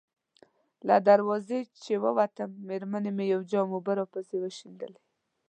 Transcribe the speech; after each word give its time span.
له 0.87 0.95
دروازې 1.07 1.59
چې 1.83 1.93
ووتم، 2.03 2.49
مېرمنې 2.67 3.11
مې 3.17 3.25
یو 3.33 3.41
جام 3.51 3.67
اوبه 3.73 3.91
راپسې 3.99 4.37
وشیندلې. 4.39 5.01